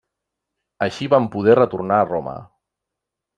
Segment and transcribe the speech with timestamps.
[0.85, 2.35] Així van poder retornar a Roma.